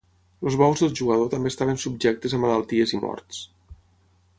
[0.45, 3.45] Els bous del jugador també estaven subjectes a malalties i morts.